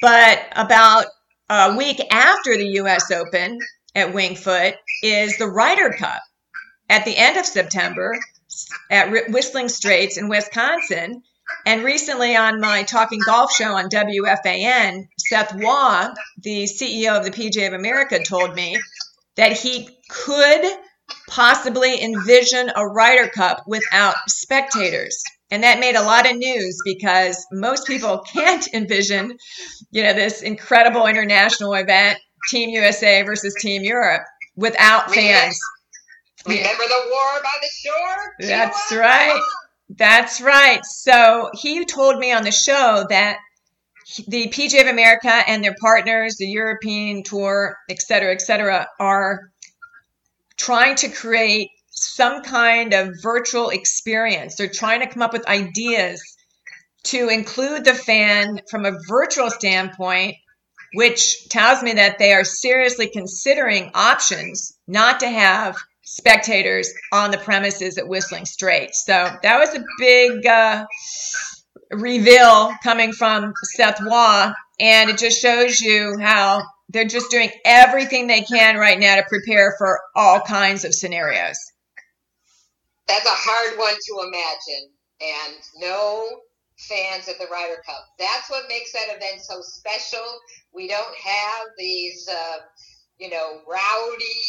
But 0.00 0.42
about 0.56 1.04
a 1.50 1.76
week 1.76 2.00
after 2.10 2.56
the 2.56 2.68
U.S. 2.76 3.10
Open 3.10 3.58
at 3.94 4.14
Wingfoot 4.14 4.76
is 5.02 5.36
the 5.36 5.46
Ryder 5.46 5.90
Cup 5.90 6.22
at 6.88 7.04
the 7.04 7.18
end 7.18 7.36
of 7.36 7.44
September 7.44 8.18
at 8.90 9.10
Whistling 9.30 9.68
Straits 9.68 10.16
in 10.16 10.28
Wisconsin. 10.28 11.22
And 11.64 11.82
recently 11.82 12.36
on 12.36 12.60
my 12.60 12.82
Talking 12.82 13.20
Golf 13.24 13.52
show 13.52 13.76
on 13.76 13.88
WFAN, 13.88 15.08
Seth 15.18 15.54
Waugh, 15.54 16.14
the 16.42 16.64
CEO 16.64 17.16
of 17.16 17.24
the 17.24 17.30
PGA 17.30 17.68
of 17.68 17.72
America, 17.72 18.22
told 18.22 18.54
me 18.54 18.78
that 19.36 19.52
he 19.52 19.88
could 20.10 20.64
possibly 21.28 22.02
envision 22.02 22.70
a 22.74 22.86
Ryder 22.86 23.28
Cup 23.28 23.62
without 23.66 24.16
spectators. 24.28 25.22
And 25.50 25.62
that 25.62 25.80
made 25.80 25.94
a 25.94 26.02
lot 26.02 26.30
of 26.30 26.36
news 26.36 26.78
because 26.84 27.46
most 27.50 27.86
people 27.86 28.18
can't 28.32 28.66
envision, 28.74 29.36
you 29.90 30.02
know, 30.02 30.12
this 30.12 30.42
incredible 30.42 31.06
international 31.06 31.74
event, 31.74 32.18
Team 32.50 32.70
USA 32.70 33.22
versus 33.22 33.54
Team 33.60 33.82
Europe, 33.82 34.22
without 34.56 35.12
fans. 35.14 35.58
Remember 36.48 36.84
the 36.84 37.02
war 37.10 37.42
by 37.42 37.50
the 37.60 37.68
shore? 37.84 38.34
That's 38.40 38.92
right. 38.92 39.40
That's 39.90 40.40
right. 40.40 40.84
So 40.84 41.50
he 41.54 41.84
told 41.84 42.18
me 42.18 42.32
on 42.32 42.44
the 42.44 42.50
show 42.50 43.06
that 43.08 43.38
the 44.26 44.48
PGA 44.48 44.82
of 44.82 44.86
America 44.86 45.30
and 45.30 45.62
their 45.62 45.74
partners, 45.80 46.36
the 46.36 46.46
European 46.46 47.22
Tour, 47.22 47.76
et 47.90 48.00
cetera, 48.00 48.32
et 48.32 48.40
cetera, 48.40 48.88
are 48.98 49.50
trying 50.56 50.96
to 50.96 51.08
create 51.08 51.70
some 51.90 52.42
kind 52.42 52.94
of 52.94 53.14
virtual 53.22 53.70
experience. 53.70 54.56
They're 54.56 54.68
trying 54.68 55.00
to 55.00 55.06
come 55.06 55.22
up 55.22 55.32
with 55.32 55.46
ideas 55.46 56.22
to 57.04 57.28
include 57.28 57.84
the 57.84 57.94
fan 57.94 58.60
from 58.70 58.84
a 58.84 58.98
virtual 59.08 59.50
standpoint, 59.50 60.36
which 60.94 61.48
tells 61.48 61.82
me 61.82 61.92
that 61.94 62.18
they 62.18 62.32
are 62.32 62.44
seriously 62.44 63.08
considering 63.08 63.90
options 63.94 64.76
not 64.86 65.20
to 65.20 65.28
have 65.28 65.76
spectators 66.08 66.92
on 67.12 67.30
the 67.30 67.38
premises 67.38 67.98
at 67.98 68.08
Whistling 68.08 68.46
Straits. 68.46 69.04
So 69.04 69.28
that 69.42 69.58
was 69.58 69.74
a 69.74 69.84
big 69.98 70.46
uh, 70.46 70.86
reveal 71.90 72.72
coming 72.82 73.12
from 73.12 73.52
Seth 73.76 74.00
Waugh, 74.02 74.52
and 74.80 75.10
it 75.10 75.18
just 75.18 75.40
shows 75.40 75.80
you 75.80 76.16
how 76.18 76.62
they're 76.88 77.04
just 77.04 77.30
doing 77.30 77.50
everything 77.64 78.26
they 78.26 78.40
can 78.40 78.76
right 78.76 78.98
now 78.98 79.16
to 79.16 79.24
prepare 79.28 79.74
for 79.76 80.00
all 80.16 80.40
kinds 80.40 80.84
of 80.84 80.94
scenarios. 80.94 81.58
that's 83.06 83.26
a 83.26 83.28
hard 83.30 83.78
one 83.78 83.94
to 83.94 84.26
imagine. 84.26 84.90
And 85.20 85.56
no 85.80 86.26
fans 86.78 87.28
at 87.28 87.38
the 87.38 87.46
Ryder 87.50 87.82
Cup. 87.84 88.04
That's 88.18 88.48
what 88.48 88.64
makes 88.68 88.92
that 88.92 89.08
event 89.08 89.40
so 89.40 89.60
special. 89.60 90.24
We 90.72 90.86
don't 90.86 91.16
have 91.16 91.66
these, 91.76 92.28
uh, 92.30 92.58
you 93.18 93.30
know, 93.30 93.60
rowdy, 93.66 94.40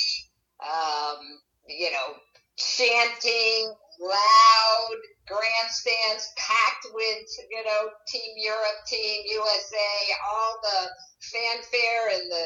um, 0.62 1.40
you 1.70 1.92
know, 1.92 2.16
chanting, 2.58 3.74
loud 4.02 4.96
grandstands 5.28 6.32
packed 6.38 6.88
with, 6.94 7.28
you 7.50 7.64
know, 7.64 7.90
Team 8.08 8.34
Europe, 8.38 8.80
Team 8.88 9.24
USA, 9.26 9.92
all 10.28 10.60
the 10.64 10.90
fanfare 11.22 12.20
and 12.20 12.32
the 12.32 12.46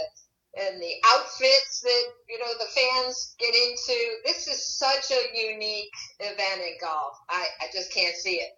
and 0.56 0.80
the 0.80 0.94
outfits 1.15 1.82
that 1.82 2.03
you 2.30 2.38
know 2.38 2.53
the 2.60 2.70
fans 2.75 3.36
get 3.39 3.56
into. 3.56 3.98
This 4.25 4.48
is 4.48 4.77
such 4.77 5.10
a 5.12 5.50
unique 5.51 5.94
event 6.20 6.62
in 6.62 6.77
golf. 6.80 7.18
I, 7.30 7.48
I 7.62 7.65
just 7.74 7.92
can't 7.92 8.15
see 8.15 8.36
it. 8.36 8.51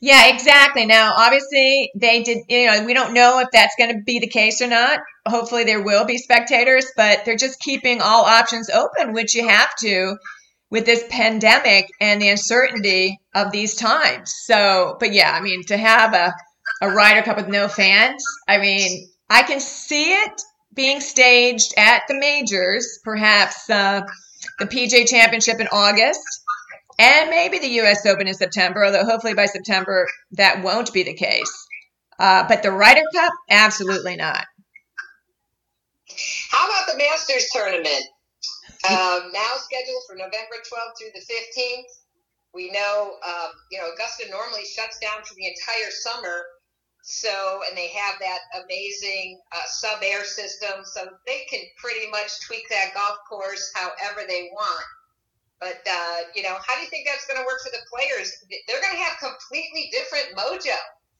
Yeah, 0.00 0.28
exactly. 0.28 0.86
Now, 0.86 1.14
obviously, 1.16 1.90
they 1.96 2.22
did, 2.22 2.38
you 2.48 2.66
know, 2.66 2.84
we 2.84 2.94
don't 2.94 3.14
know 3.14 3.40
if 3.40 3.48
that's 3.52 3.74
going 3.76 3.94
to 3.94 4.02
be 4.02 4.20
the 4.20 4.28
case 4.28 4.62
or 4.62 4.68
not. 4.68 5.00
Hopefully, 5.26 5.64
there 5.64 5.82
will 5.82 6.04
be 6.04 6.18
spectators, 6.18 6.86
but 6.96 7.24
they're 7.24 7.36
just 7.36 7.60
keeping 7.60 8.00
all 8.00 8.24
options 8.24 8.70
open, 8.70 9.12
which 9.12 9.34
you 9.34 9.46
have 9.48 9.74
to 9.80 10.16
with 10.70 10.84
this 10.84 11.04
pandemic 11.08 11.88
and 12.00 12.20
the 12.20 12.28
uncertainty 12.28 13.18
of 13.34 13.50
these 13.50 13.74
times. 13.74 14.34
So, 14.44 14.96
but 15.00 15.12
yeah, 15.12 15.32
I 15.32 15.40
mean, 15.40 15.64
to 15.64 15.76
have 15.76 16.14
a, 16.14 16.34
a 16.82 16.90
Ryder 16.90 17.22
Cup 17.22 17.36
with 17.36 17.48
no 17.48 17.68
fans, 17.68 18.22
I 18.46 18.58
mean, 18.58 19.08
I 19.30 19.42
can 19.42 19.60
see 19.60 20.12
it 20.12 20.42
being 20.74 21.00
staged 21.00 21.74
at 21.76 22.02
the 22.08 22.14
majors, 22.14 23.00
perhaps 23.02 23.68
uh, 23.70 24.02
the 24.58 24.66
PGA 24.66 25.08
Championship 25.08 25.58
in 25.58 25.68
August, 25.72 26.20
and 26.98 27.30
maybe 27.30 27.58
the 27.58 27.68
U.S. 27.82 28.04
Open 28.06 28.26
in 28.26 28.34
September, 28.34 28.84
although 28.84 29.04
hopefully 29.04 29.34
by 29.34 29.46
September 29.46 30.08
that 30.32 30.62
won't 30.62 30.92
be 30.92 31.04
the 31.04 31.14
case. 31.14 31.66
Uh, 32.18 32.46
but 32.48 32.62
the 32.62 32.72
Ryder 32.72 33.04
Cup, 33.14 33.32
absolutely 33.50 34.16
not. 34.16 34.44
How 36.50 36.66
about 36.66 36.92
the 36.92 36.98
Masters 36.98 37.46
tournament? 37.52 38.04
Um, 38.88 39.30
now 39.32 39.54
scheduled 39.58 40.02
for 40.08 40.16
November 40.16 40.58
12th 40.66 40.98
through 40.98 41.14
the 41.14 41.20
15th. 41.20 41.90
We 42.54 42.70
know, 42.70 43.16
um, 43.26 43.50
you 43.70 43.78
know, 43.78 43.90
Augusta 43.92 44.30
normally 44.30 44.64
shuts 44.64 44.98
down 44.98 45.22
for 45.24 45.34
the 45.34 45.46
entire 45.46 45.90
summer. 45.90 46.44
So, 47.02 47.60
and 47.68 47.76
they 47.76 47.88
have 47.88 48.16
that 48.20 48.40
amazing 48.64 49.40
uh, 49.52 49.62
SubAir 49.82 50.24
system, 50.24 50.84
so 50.84 51.08
they 51.26 51.46
can 51.50 51.60
pretty 51.78 52.10
much 52.10 52.28
tweak 52.46 52.68
that 52.70 52.92
golf 52.94 53.18
course 53.28 53.72
however 53.74 54.26
they 54.28 54.48
want. 54.52 54.84
But, 55.60 55.82
uh, 55.90 56.16
you 56.34 56.42
know, 56.42 56.56
how 56.64 56.76
do 56.76 56.82
you 56.82 56.88
think 56.88 57.06
that's 57.06 57.26
going 57.26 57.38
to 57.38 57.46
work 57.46 57.58
for 57.64 57.70
the 57.70 57.82
players? 57.90 58.30
They're 58.68 58.80
going 58.80 58.96
to 58.96 59.02
have 59.02 59.18
completely 59.18 59.90
different 59.90 60.36
mojo 60.36 60.76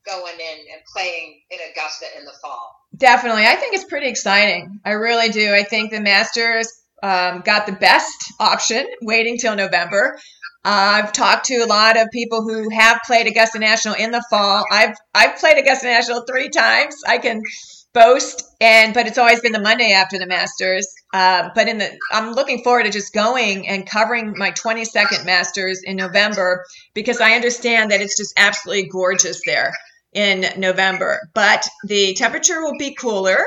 going 0.06 0.34
in 0.34 0.58
and 0.72 0.80
playing 0.92 1.40
in 1.50 1.58
Augusta 1.70 2.06
in 2.16 2.24
the 2.24 2.32
fall. 2.40 2.74
Definitely. 2.96 3.44
I 3.44 3.56
think 3.56 3.74
it's 3.74 3.84
pretty 3.84 4.08
exciting. 4.08 4.80
I 4.84 4.92
really 4.92 5.28
do. 5.28 5.52
I 5.52 5.64
think 5.64 5.90
the 5.90 6.00
Masters 6.00 6.72
um, 7.02 7.42
got 7.44 7.66
the 7.66 7.72
best 7.72 8.32
option, 8.40 8.86
waiting 9.02 9.38
till 9.38 9.54
November. 9.54 10.18
Uh, 10.64 11.02
I've 11.02 11.12
talked 11.12 11.46
to 11.46 11.56
a 11.56 11.66
lot 11.66 11.96
of 11.96 12.08
people 12.12 12.42
who 12.42 12.68
have 12.70 13.00
played 13.06 13.26
Augusta 13.26 13.58
National 13.58 13.94
in 13.94 14.10
the 14.10 14.24
fall. 14.28 14.64
I've 14.70 14.96
I've 15.14 15.36
played 15.38 15.58
Augusta 15.58 15.86
National 15.86 16.24
three 16.28 16.48
times. 16.48 16.96
I 17.06 17.18
can 17.18 17.42
boast, 17.94 18.42
and 18.60 18.94
but 18.94 19.06
it's 19.06 19.18
always 19.18 19.40
been 19.40 19.52
the 19.52 19.60
Monday 19.60 19.92
after 19.92 20.18
the 20.18 20.26
Masters. 20.26 20.86
Uh, 21.12 21.50
but 21.54 21.68
in 21.68 21.78
the, 21.78 21.98
I'm 22.12 22.32
looking 22.32 22.62
forward 22.62 22.84
to 22.84 22.90
just 22.90 23.12
going 23.12 23.68
and 23.68 23.88
covering 23.88 24.34
my 24.36 24.50
22nd 24.52 25.24
Masters 25.24 25.82
in 25.82 25.96
November 25.96 26.64
because 26.94 27.20
I 27.20 27.32
understand 27.32 27.90
that 27.90 28.00
it's 28.00 28.16
just 28.16 28.34
absolutely 28.36 28.88
gorgeous 28.88 29.40
there 29.46 29.72
in 30.12 30.44
November. 30.56 31.20
But 31.34 31.66
the 31.84 32.14
temperature 32.14 32.60
will 32.62 32.78
be 32.78 32.94
cooler 32.94 33.38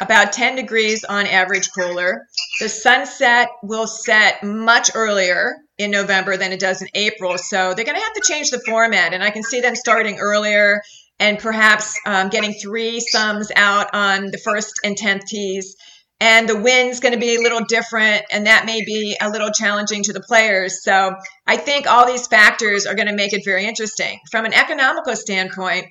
about 0.00 0.32
10 0.32 0.56
degrees 0.56 1.04
on 1.04 1.26
average 1.26 1.70
cooler. 1.72 2.26
The 2.60 2.68
sunset 2.68 3.48
will 3.62 3.86
set 3.86 4.42
much 4.42 4.90
earlier 4.94 5.56
in 5.78 5.90
November 5.90 6.36
than 6.36 6.52
it 6.52 6.60
does 6.60 6.82
in 6.82 6.88
April. 6.94 7.36
So 7.38 7.74
they're 7.74 7.84
going 7.84 7.98
to 7.98 8.02
have 8.02 8.14
to 8.14 8.22
change 8.24 8.50
the 8.50 8.62
format. 8.66 9.12
And 9.12 9.22
I 9.22 9.30
can 9.30 9.42
see 9.42 9.60
them 9.60 9.76
starting 9.76 10.18
earlier 10.18 10.80
and 11.20 11.38
perhaps 11.38 11.94
um, 12.06 12.30
getting 12.30 12.54
threesomes 12.54 13.50
out 13.54 13.94
on 13.94 14.30
the 14.32 14.38
first 14.38 14.72
and 14.82 14.96
10th 14.96 15.26
tees. 15.26 15.76
And 16.22 16.48
the 16.48 16.60
wind's 16.60 17.00
going 17.00 17.14
to 17.14 17.20
be 17.20 17.36
a 17.36 17.40
little 17.40 17.64
different, 17.64 18.24
and 18.30 18.46
that 18.46 18.66
may 18.66 18.84
be 18.84 19.16
a 19.20 19.30
little 19.30 19.50
challenging 19.50 20.02
to 20.02 20.12
the 20.12 20.20
players. 20.20 20.82
So 20.82 21.14
I 21.46 21.56
think 21.56 21.86
all 21.86 22.06
these 22.06 22.26
factors 22.26 22.84
are 22.84 22.94
going 22.94 23.08
to 23.08 23.14
make 23.14 23.32
it 23.32 23.42
very 23.44 23.64
interesting. 23.64 24.18
From 24.30 24.44
an 24.44 24.52
economical 24.52 25.16
standpoint, 25.16 25.86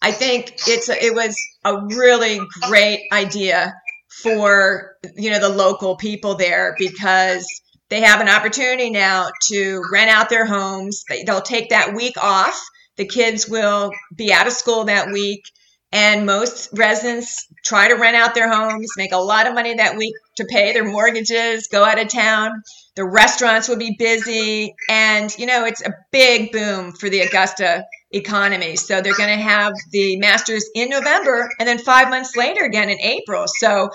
I 0.00 0.12
think 0.12 0.54
it's 0.66 0.88
a, 0.88 1.04
it 1.04 1.14
was 1.14 1.36
a 1.64 1.84
really 1.86 2.40
great 2.62 3.08
idea 3.12 3.74
for 4.22 4.96
you 5.16 5.30
know 5.30 5.38
the 5.38 5.50
local 5.50 5.96
people 5.96 6.36
there 6.36 6.74
because 6.78 7.46
they 7.90 8.00
have 8.00 8.22
an 8.22 8.28
opportunity 8.28 8.90
now 8.90 9.28
to 9.48 9.82
rent 9.92 10.10
out 10.10 10.30
their 10.30 10.46
homes. 10.46 11.04
They'll 11.26 11.42
take 11.42 11.70
that 11.70 11.94
week 11.94 12.16
off. 12.22 12.58
The 12.96 13.06
kids 13.06 13.48
will 13.48 13.92
be 14.14 14.32
out 14.32 14.46
of 14.46 14.52
school 14.52 14.84
that 14.84 15.12
week. 15.12 15.44
And 15.92 16.26
most 16.26 16.70
residents 16.74 17.46
try 17.64 17.88
to 17.88 17.94
rent 17.94 18.16
out 18.16 18.34
their 18.34 18.52
homes, 18.52 18.90
make 18.96 19.12
a 19.12 19.18
lot 19.18 19.46
of 19.46 19.54
money 19.54 19.74
that 19.74 19.96
week 19.96 20.14
to 20.36 20.44
pay 20.44 20.72
their 20.72 20.84
mortgages, 20.84 21.68
go 21.68 21.84
out 21.84 22.00
of 22.00 22.08
town. 22.08 22.62
The 22.96 23.04
restaurants 23.04 23.68
will 23.68 23.76
be 23.76 23.94
busy. 23.98 24.74
And, 24.90 25.34
you 25.38 25.46
know, 25.46 25.64
it's 25.64 25.82
a 25.82 25.94
big 26.10 26.52
boom 26.52 26.92
for 26.92 27.08
the 27.08 27.20
Augusta 27.20 27.84
economy. 28.10 28.76
So 28.76 29.00
they're 29.00 29.16
going 29.16 29.36
to 29.36 29.42
have 29.42 29.72
the 29.92 30.16
Masters 30.18 30.68
in 30.74 30.88
November 30.90 31.48
and 31.58 31.68
then 31.68 31.78
five 31.78 32.10
months 32.10 32.36
later 32.36 32.64
again 32.64 32.90
in 32.90 33.00
April. 33.00 33.44
So, 33.46 33.90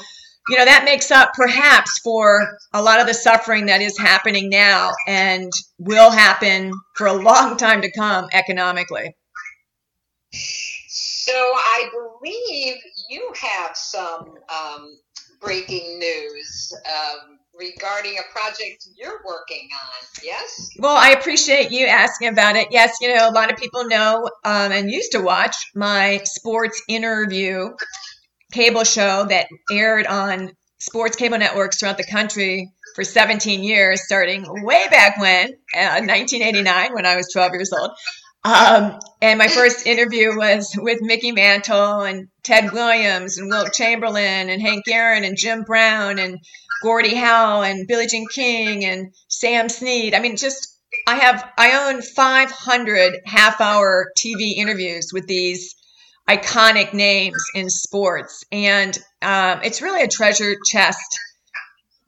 you 0.49 0.57
know, 0.57 0.65
that 0.65 0.85
makes 0.85 1.11
up 1.11 1.31
perhaps 1.33 1.99
for 1.99 2.57
a 2.73 2.81
lot 2.81 2.99
of 2.99 3.07
the 3.07 3.13
suffering 3.13 3.67
that 3.67 3.81
is 3.81 3.97
happening 3.97 4.49
now 4.49 4.91
and 5.07 5.51
will 5.77 6.11
happen 6.11 6.71
for 6.95 7.07
a 7.07 7.13
long 7.13 7.57
time 7.57 7.81
to 7.81 7.91
come 7.91 8.27
economically. 8.33 9.15
So 10.33 11.33
I 11.33 11.89
believe 11.91 12.77
you 13.09 13.33
have 13.39 13.75
some 13.75 14.33
um, 14.49 14.97
breaking 15.39 15.99
news. 15.99 16.73
Um, 16.85 17.37
regarding 17.53 18.17
a 18.17 18.31
project 18.31 18.87
you're 18.95 19.21
working 19.25 19.69
on. 19.73 20.23
Yes? 20.23 20.69
Well, 20.79 20.95
I 20.95 21.11
appreciate 21.11 21.71
you 21.71 21.85
asking 21.85 22.29
about 22.29 22.55
it. 22.55 22.69
Yes, 22.71 22.97
you 23.01 23.13
know, 23.13 23.29
a 23.29 23.31
lot 23.31 23.51
of 23.51 23.57
people 23.57 23.85
know 23.87 24.29
um, 24.43 24.71
and 24.71 24.89
used 24.89 25.11
to 25.11 25.19
watch 25.19 25.55
my 25.75 26.21
sports 26.23 26.81
interview 26.87 27.69
cable 28.51 28.83
show 28.83 29.25
that 29.29 29.47
aired 29.71 30.07
on 30.07 30.51
sports 30.79 31.15
cable 31.15 31.37
networks 31.37 31.77
throughout 31.77 31.97
the 31.97 32.05
country 32.05 32.71
for 32.95 33.03
17 33.03 33.63
years, 33.63 34.03
starting 34.03 34.45
way 34.63 34.85
back 34.89 35.19
when, 35.19 35.49
uh, 35.75 36.01
1989, 36.01 36.93
when 36.93 37.05
I 37.05 37.15
was 37.15 37.31
12 37.31 37.51
years 37.53 37.71
old. 37.71 37.91
Um, 38.43 38.99
and 39.21 39.37
my 39.37 39.47
first 39.47 39.85
interview 39.85 40.35
was 40.35 40.73
with 40.75 40.99
Mickey 41.01 41.31
Mantle 41.31 42.01
and 42.01 42.27
Ted 42.41 42.71
Williams 42.71 43.37
and 43.37 43.49
Wilt 43.49 43.71
Chamberlain 43.71 44.49
and 44.49 44.61
Hank 44.61 44.85
Aaron 44.89 45.23
and 45.23 45.37
Jim 45.37 45.61
Brown 45.61 46.17
and 46.17 46.39
Gordie 46.81 47.15
Howe 47.15 47.61
and 47.61 47.87
Billie 47.87 48.07
Jean 48.07 48.27
King 48.27 48.83
and 48.83 49.13
Sam 49.27 49.69
Snead. 49.69 50.15
I 50.15 50.19
mean, 50.19 50.37
just 50.37 50.75
I 51.07 51.15
have 51.17 51.47
I 51.57 51.89
own 51.89 52.01
500 52.01 53.19
half-hour 53.25 54.11
TV 54.17 54.55
interviews 54.55 55.11
with 55.13 55.27
these 55.27 55.75
iconic 56.37 56.93
names 56.93 57.43
in 57.55 57.69
sports, 57.69 58.43
and 58.51 58.97
um, 59.21 59.59
it's 59.63 59.81
really 59.81 60.03
a 60.03 60.07
treasure 60.07 60.55
chest 60.71 61.19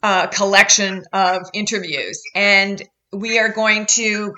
uh, 0.01 0.27
collection 0.27 1.03
of 1.13 1.49
interviews. 1.53 2.21
And 2.35 2.81
we 3.11 3.39
are 3.39 3.49
going 3.49 3.85
to 3.97 4.33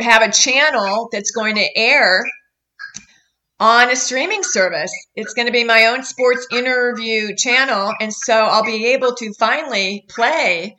have 0.00 0.22
a 0.22 0.32
channel 0.32 1.08
that's 1.12 1.30
going 1.30 1.56
to 1.56 1.68
air 1.76 2.24
on 3.60 3.90
a 3.90 3.96
streaming 3.96 4.42
service. 4.42 4.92
It's 5.14 5.34
going 5.34 5.46
to 5.46 5.52
be 5.52 5.64
my 5.64 5.86
own 5.86 6.04
sports 6.04 6.46
interview 6.52 7.34
channel. 7.36 7.92
And 8.00 8.12
so 8.12 8.34
I'll 8.34 8.64
be 8.64 8.92
able 8.92 9.14
to 9.14 9.32
finally 9.38 10.04
play 10.08 10.76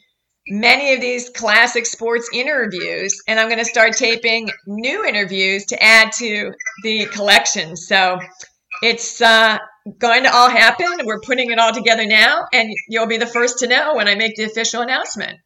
many 0.47 0.93
of 0.93 1.01
these 1.01 1.29
classic 1.29 1.85
sports 1.85 2.29
interviews. 2.33 3.21
And 3.27 3.39
I'm 3.39 3.47
going 3.47 3.59
to 3.59 3.65
start 3.65 3.93
taping 3.93 4.49
new 4.67 5.05
interviews 5.05 5.65
to 5.67 5.83
add 5.83 6.11
to 6.19 6.53
the 6.83 7.05
collection. 7.07 7.75
So 7.75 8.19
it's 8.81 9.21
uh, 9.21 9.57
going 9.97 10.23
to 10.23 10.33
all 10.33 10.49
happen. 10.49 10.87
We're 11.03 11.21
putting 11.21 11.51
it 11.51 11.59
all 11.59 11.73
together 11.73 12.05
now. 12.05 12.45
And 12.53 12.69
you'll 12.87 13.07
be 13.07 13.17
the 13.17 13.25
first 13.25 13.59
to 13.59 13.67
know 13.67 13.95
when 13.95 14.07
I 14.07 14.15
make 14.15 14.35
the 14.35 14.43
official 14.43 14.81
announcement. 14.81 15.39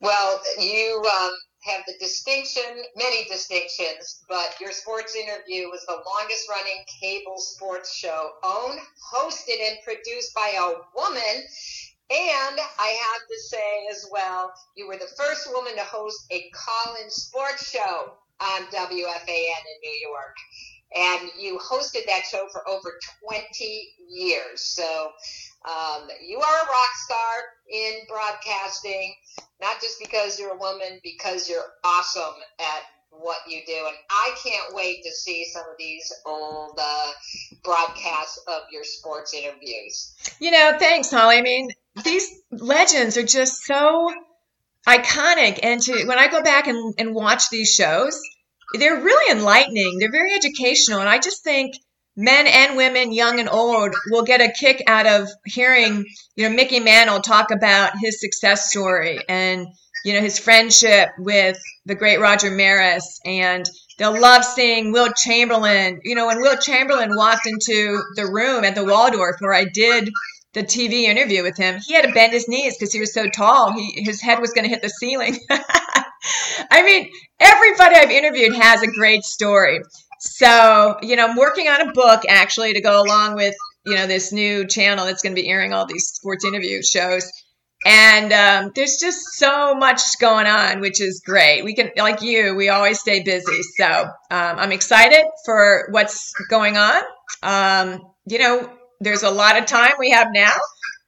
Well, 0.00 0.40
you 0.58 1.02
um, 1.02 1.30
have 1.64 1.82
the 1.86 1.94
distinction, 1.98 2.62
many 2.96 3.24
distinctions, 3.24 4.22
but 4.28 4.54
your 4.60 4.72
sports 4.72 5.16
interview 5.16 5.68
was 5.68 5.84
the 5.86 5.94
longest 5.94 6.48
running 6.50 6.84
cable 7.00 7.38
sports 7.38 7.94
show 7.94 8.32
owned, 8.44 8.80
hosted, 9.12 9.66
and 9.66 9.78
produced 9.82 10.34
by 10.34 10.52
a 10.58 10.74
woman. 10.94 11.44
And 12.10 12.60
I 12.78 12.88
have 12.88 13.26
to 13.28 13.38
say 13.40 13.88
as 13.90 14.06
well, 14.12 14.52
you 14.76 14.86
were 14.86 14.96
the 14.96 15.10
first 15.16 15.50
woman 15.52 15.74
to 15.76 15.84
host 15.84 16.26
a 16.30 16.50
call-in 16.50 17.10
sports 17.10 17.70
show 17.70 18.12
on 18.40 18.62
WFAN 18.66 18.90
in 18.90 19.78
New 19.82 19.98
York. 20.02 20.36
And 20.94 21.30
you 21.40 21.58
hosted 21.58 22.06
that 22.06 22.24
show 22.30 22.46
for 22.52 22.68
over 22.68 22.92
20 23.26 23.94
years. 24.08 24.60
So 24.60 25.10
um, 25.64 26.08
you 26.24 26.38
are 26.38 26.62
a 26.62 26.68
rock 26.68 26.90
star 27.04 27.42
in 27.70 27.92
broadcasting, 28.06 29.14
not 29.60 29.80
just 29.80 29.98
because 29.98 30.38
you're 30.38 30.54
a 30.54 30.58
woman, 30.58 31.00
because 31.02 31.48
you're 31.48 31.64
awesome 31.84 32.34
at 32.60 32.82
what 33.10 33.38
you 33.48 33.62
do. 33.66 33.86
And 33.86 33.96
I 34.10 34.34
can't 34.42 34.74
wait 34.74 35.02
to 35.04 35.10
see 35.10 35.46
some 35.46 35.62
of 35.62 35.76
these 35.78 36.12
old 36.26 36.78
uh, 36.80 37.10
broadcasts 37.64 38.38
of 38.46 38.62
your 38.70 38.84
sports 38.84 39.32
interviews. 39.32 40.14
You 40.38 40.50
know, 40.50 40.76
thanks, 40.78 41.10
Holly. 41.10 41.38
I 41.38 41.42
mean, 41.42 41.70
these 42.02 42.26
legends 42.50 43.16
are 43.16 43.24
just 43.24 43.62
so 43.64 44.12
iconic. 44.86 45.60
And 45.62 45.80
to 45.82 46.04
when 46.06 46.18
I 46.18 46.28
go 46.28 46.42
back 46.42 46.66
and, 46.66 46.94
and 46.98 47.14
watch 47.14 47.50
these 47.50 47.72
shows, 47.72 48.20
they're 48.74 49.02
really 49.02 49.30
enlightening. 49.30 49.98
They're 49.98 50.10
very 50.10 50.34
educational. 50.34 51.00
And 51.00 51.08
I 51.08 51.18
just 51.18 51.44
think 51.44 51.76
men 52.16 52.46
and 52.46 52.76
women, 52.76 53.12
young 53.12 53.38
and 53.38 53.48
old, 53.48 53.94
will 54.10 54.24
get 54.24 54.40
a 54.40 54.52
kick 54.52 54.82
out 54.86 55.06
of 55.06 55.28
hearing, 55.44 56.04
you 56.36 56.48
know, 56.48 56.54
Mickey 56.54 56.80
Mantle 56.80 57.20
talk 57.20 57.50
about 57.50 57.92
his 58.00 58.20
success 58.20 58.70
story 58.70 59.20
and 59.28 59.66
you 60.04 60.12
know, 60.12 60.20
his 60.20 60.38
friendship 60.38 61.08
with 61.18 61.58
the 61.86 61.94
great 61.94 62.20
Roger 62.20 62.50
Maris 62.50 63.18
and 63.24 63.64
they'll 63.98 64.20
love 64.20 64.44
seeing 64.44 64.92
Wilt 64.92 65.16
Chamberlain. 65.16 66.00
You 66.04 66.14
know, 66.14 66.26
when 66.26 66.42
Wilt 66.42 66.60
Chamberlain 66.60 67.16
walked 67.16 67.46
into 67.46 68.02
the 68.14 68.26
room 68.30 68.64
at 68.64 68.74
the 68.74 68.84
Waldorf 68.84 69.36
where 69.40 69.54
I 69.54 69.64
did 69.64 70.10
the 70.54 70.62
TV 70.62 71.02
interview 71.02 71.42
with 71.42 71.56
him, 71.56 71.78
he 71.84 71.94
had 71.94 72.04
to 72.04 72.12
bend 72.12 72.32
his 72.32 72.48
knees 72.48 72.76
because 72.76 72.92
he 72.92 73.00
was 73.00 73.12
so 73.12 73.28
tall. 73.28 73.72
He 73.72 74.02
his 74.04 74.20
head 74.20 74.40
was 74.40 74.52
going 74.52 74.64
to 74.64 74.70
hit 74.70 74.82
the 74.82 74.88
ceiling. 74.88 75.38
I 76.70 76.82
mean, 76.82 77.10
everybody 77.38 77.96
I've 77.96 78.10
interviewed 78.10 78.54
has 78.54 78.82
a 78.82 78.86
great 78.86 79.24
story. 79.24 79.80
So, 80.20 80.96
you 81.02 81.16
know, 81.16 81.26
I'm 81.26 81.36
working 81.36 81.68
on 81.68 81.88
a 81.88 81.92
book 81.92 82.22
actually 82.28 82.72
to 82.72 82.80
go 82.80 83.02
along 83.02 83.34
with, 83.34 83.54
you 83.84 83.94
know, 83.94 84.06
this 84.06 84.32
new 84.32 84.66
channel 84.66 85.04
that's 85.04 85.22
going 85.22 85.34
to 85.34 85.40
be 85.40 85.48
airing 85.48 85.74
all 85.74 85.86
these 85.86 86.06
sports 86.06 86.44
interview 86.44 86.82
shows 86.82 87.30
and 87.84 88.32
um, 88.32 88.72
there's 88.74 88.96
just 88.96 89.20
so 89.34 89.74
much 89.74 90.00
going 90.18 90.46
on 90.46 90.80
which 90.80 91.00
is 91.00 91.22
great 91.24 91.64
we 91.64 91.74
can 91.74 91.90
like 91.96 92.22
you 92.22 92.54
we 92.54 92.68
always 92.68 92.98
stay 92.98 93.22
busy 93.22 93.60
so 93.76 93.86
um, 94.30 94.58
i'm 94.58 94.72
excited 94.72 95.24
for 95.44 95.88
what's 95.90 96.32
going 96.48 96.76
on 96.76 97.02
um, 97.42 98.00
you 98.26 98.38
know 98.38 98.72
there's 99.00 99.22
a 99.22 99.30
lot 99.30 99.58
of 99.58 99.66
time 99.66 99.92
we 99.98 100.10
have 100.10 100.28
now 100.32 100.54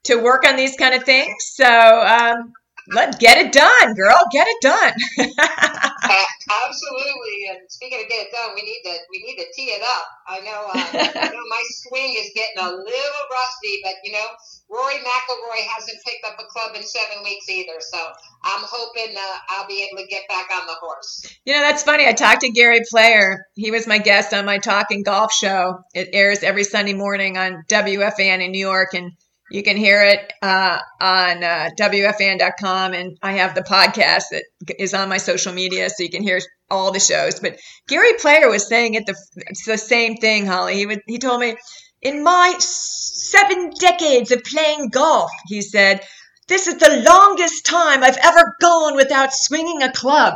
to 0.04 0.16
work 0.16 0.46
on 0.46 0.56
these 0.56 0.76
kind 0.76 0.94
of 0.94 1.04
things. 1.04 1.34
So 1.40 1.66
um, 1.66 2.52
let 2.92 3.18
get 3.18 3.38
it 3.38 3.52
done 3.52 3.94
girl 3.94 4.20
get 4.32 4.46
it 4.48 4.60
done 4.60 4.92
uh, 5.18 6.26
absolutely 6.66 7.48
and 7.50 7.58
speaking 7.68 8.00
of 8.00 8.08
get 8.08 8.26
it 8.26 8.32
done 8.32 8.50
we 8.54 8.62
need 8.62 8.82
to 8.84 8.96
we 9.10 9.22
need 9.22 9.36
to 9.36 9.46
tee 9.54 9.70
it 9.70 9.82
up 9.82 10.06
i 10.28 10.40
know, 10.40 10.66
uh, 10.70 11.20
I 11.20 11.28
know 11.28 11.46
my 11.48 11.62
swing 11.86 12.14
is 12.16 12.30
getting 12.34 12.58
a 12.58 12.70
little 12.70 13.24
rusty 13.30 13.80
but 13.82 13.94
you 14.04 14.12
know 14.12 14.26
Rory 14.68 14.94
McIlroy 14.94 15.62
hasn't 15.76 15.98
picked 16.04 16.24
up 16.26 16.36
a 16.40 16.44
club 16.44 16.74
in 16.74 16.82
seven 16.82 17.22
weeks 17.22 17.48
either, 17.48 17.80
so 17.80 17.98
I'm 18.42 18.64
hoping 18.64 19.16
uh, 19.16 19.38
I'll 19.50 19.68
be 19.68 19.86
able 19.88 20.02
to 20.02 20.08
get 20.08 20.26
back 20.28 20.48
on 20.52 20.66
the 20.66 20.74
horse. 20.74 21.26
You 21.44 21.54
know, 21.54 21.60
that's 21.60 21.84
funny. 21.84 22.06
I 22.06 22.12
talked 22.12 22.40
to 22.40 22.50
Gary 22.50 22.80
Player. 22.90 23.46
He 23.54 23.70
was 23.70 23.86
my 23.86 23.98
guest 23.98 24.34
on 24.34 24.44
my 24.44 24.58
Talking 24.58 25.04
Golf 25.04 25.32
show. 25.32 25.84
It 25.94 26.10
airs 26.12 26.42
every 26.42 26.64
Sunday 26.64 26.94
morning 26.94 27.38
on 27.38 27.62
WFAN 27.68 28.44
in 28.44 28.50
New 28.50 28.58
York, 28.58 28.94
and 28.94 29.12
you 29.50 29.62
can 29.62 29.76
hear 29.76 30.02
it 30.04 30.32
uh, 30.42 30.78
on 31.00 31.44
uh, 31.44 31.70
WFAN.com. 31.78 32.94
And 32.94 33.16
I 33.22 33.32
have 33.32 33.54
the 33.54 33.62
podcast 33.62 34.24
that 34.30 34.44
is 34.78 34.94
on 34.94 35.08
my 35.08 35.18
social 35.18 35.52
media, 35.52 35.88
so 35.88 36.02
you 36.02 36.10
can 36.10 36.22
hear 36.22 36.40
all 36.70 36.92
the 36.92 37.00
shows. 37.00 37.40
But 37.40 37.58
Gary 37.88 38.14
Player 38.18 38.48
was 38.48 38.66
saying 38.66 38.94
it 38.94 39.06
the, 39.06 39.16
it's 39.36 39.66
the 39.66 39.78
same 39.78 40.16
thing, 40.16 40.46
Holly. 40.46 40.74
He, 40.74 40.86
would, 40.86 41.02
he 41.06 41.18
told 41.18 41.40
me, 41.40 41.56
in 42.02 42.22
my 42.22 42.54
seven 42.58 43.70
decades 43.78 44.30
of 44.30 44.42
playing 44.44 44.88
golf, 44.88 45.30
he 45.46 45.62
said, 45.62 46.00
this 46.48 46.66
is 46.68 46.78
the 46.78 47.02
longest 47.04 47.66
time 47.66 48.04
I've 48.04 48.18
ever 48.22 48.56
gone 48.60 48.94
without 48.94 49.32
swinging 49.32 49.82
a 49.82 49.92
club. 49.92 50.34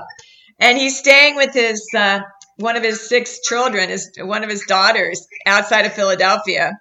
And 0.59 0.77
he's 0.77 0.99
staying 0.99 1.37
with 1.37 1.55
his 1.55 1.87
uh, 1.97 2.21
one 2.57 2.77
of 2.77 2.83
his 2.83 3.09
six 3.09 3.41
children, 3.41 3.89
his 3.89 4.11
one 4.19 4.45
of 4.45 4.51
his 4.51 4.65
daughters, 4.67 5.27
outside 5.47 5.87
of 5.87 5.95
Philadelphia. 5.95 6.73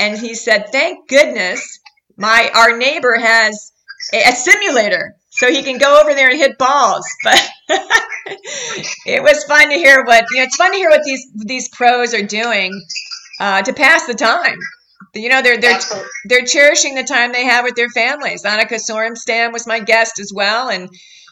And 0.00 0.16
he 0.16 0.34
said, 0.34 0.68
"Thank 0.70 1.08
goodness, 1.08 1.80
my 2.16 2.50
our 2.54 2.76
neighbor 2.76 3.16
has 3.20 3.72
a, 4.12 4.22
a 4.28 4.32
simulator, 4.32 5.14
so 5.30 5.50
he 5.50 5.62
can 5.62 5.78
go 5.78 6.00
over 6.00 6.14
there 6.14 6.30
and 6.30 6.38
hit 6.38 6.58
balls." 6.58 7.06
But 7.24 7.50
it 9.06 9.22
was 9.22 9.44
fun 9.44 9.70
to 9.70 9.74
hear 9.74 10.04
what 10.04 10.24
you 10.30 10.38
know. 10.38 10.44
It's 10.44 10.56
fun 10.56 10.72
to 10.72 10.76
hear 10.76 10.90
what 10.90 11.04
these 11.04 11.26
these 11.34 11.68
pros 11.68 12.14
are 12.14 12.22
doing 12.22 12.72
uh, 13.40 13.62
to 13.62 13.72
pass 13.72 14.06
the 14.06 14.14
time. 14.14 14.58
You 15.14 15.28
know, 15.28 15.42
they're 15.42 15.58
they're 15.58 15.80
they're 16.26 16.44
cherishing 16.44 16.94
the 16.94 17.04
time 17.04 17.32
they 17.32 17.44
have 17.44 17.64
with 17.64 17.76
their 17.76 17.88
families. 17.88 18.42
Annika 18.44 18.78
Sorenstam 18.78 19.52
was 19.52 19.66
my 19.66 19.80
guest 19.80 20.18
as 20.20 20.32
well, 20.34 20.68
and 20.68 20.90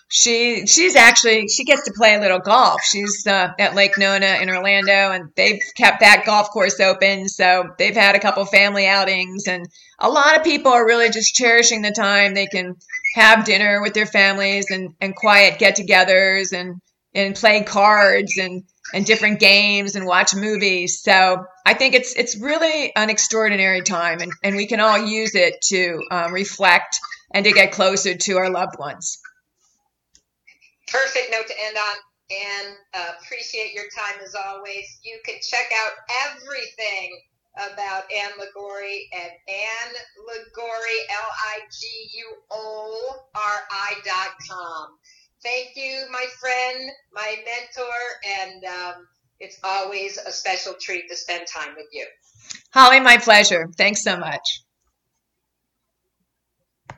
she 0.09 0.67
she's 0.67 0.95
actually 0.95 1.49
she 1.49 1.65
gets 1.65 1.85
to 1.85 1.93
play 1.93 2.15
a 2.15 2.21
little 2.21 2.39
golf. 2.39 2.81
She's 2.83 3.27
uh, 3.27 3.53
at 3.59 3.75
Lake 3.75 3.99
Nona 3.99 4.39
in 4.41 4.49
Orlando, 4.49 5.11
and 5.11 5.31
they've 5.35 5.61
kept 5.77 6.01
that 6.01 6.25
golf 6.25 6.51
course 6.51 6.79
open. 6.81 7.29
So 7.29 7.71
they've 7.79 7.97
had 7.97 8.15
a 8.15 8.21
couple 8.21 8.45
family 8.45 8.87
outings, 8.87 9.49
and 9.49 9.67
a 9.99 10.09
lot 10.09 10.37
of 10.37 10.45
people 10.45 10.71
are 10.73 10.87
really 10.87 11.11
just 11.11 11.35
cherishing 11.35 11.83
the 11.83 11.91
time 11.91 12.35
they 12.35 12.47
can 12.47 12.77
have 13.15 13.45
dinner 13.45 13.83
with 13.83 13.95
their 13.95 14.07
families 14.07 14.71
and 14.71 14.95
and 15.01 15.17
quiet 15.17 15.59
get-togethers 15.59 16.53
and 16.53 16.81
and 17.15 17.35
play 17.35 17.65
cards 17.65 18.39
and 18.39 18.63
and 18.95 19.05
different 19.05 19.41
games 19.41 19.97
and 19.97 20.07
watch 20.07 20.37
movies. 20.37 21.01
So 21.03 21.45
I 21.65 21.75
think 21.75 21.95
it's 21.95 22.15
it's 22.15 22.41
really 22.41 22.95
an 22.95 23.11
extraordinary 23.11 23.83
time, 23.83 24.21
and, 24.21 24.33
and 24.45 24.55
we 24.55 24.69
can 24.69 24.79
all 24.79 25.05
use 25.05 25.35
it 25.35 25.61
to 25.71 26.01
um, 26.13 26.33
reflect 26.33 26.97
and 27.35 27.45
to 27.45 27.51
get 27.51 27.73
closer 27.73 28.15
to 28.15 28.37
our 28.37 28.51
loved 28.51 28.79
ones. 28.79 29.19
Perfect 30.87 31.31
note 31.31 31.47
to 31.47 31.55
end 31.65 31.77
on. 31.77 31.97
And 32.29 32.75
uh, 32.93 33.13
appreciate 33.23 33.73
your 33.73 33.85
time 33.97 34.21
as 34.25 34.35
always. 34.35 34.99
You 35.05 35.21
can 35.25 35.37
check 35.49 35.71
out 35.85 35.93
everything 36.27 37.21
about 37.55 38.05
Ann 38.13 38.31
Liguori 38.39 39.09
at 39.15 39.31
Ann 39.49 39.95
Liguori, 40.27 40.99
L 41.09 41.31
I 41.55 41.61
G 41.71 41.87
U 42.19 42.37
O 42.51 43.17
R 43.35 43.59
I 43.71 43.95
dot 44.05 44.35
com. 44.49 44.89
Thank 45.43 45.77
you, 45.77 46.07
my 46.11 46.27
friend, 46.41 46.91
my 47.13 47.37
mentor, 47.45 47.95
and 48.43 48.65
um, 48.65 49.07
it's 49.39 49.59
always 49.63 50.19
a 50.19 50.33
special 50.33 50.75
treat 50.81 51.09
to 51.09 51.17
spend 51.17 51.47
time 51.47 51.75
with 51.77 51.87
you. 51.93 52.07
Holly, 52.73 53.01
my 53.01 53.19
pleasure. 53.19 53.69
Thanks 53.77 54.03
so 54.03 54.17
much. 54.17 54.63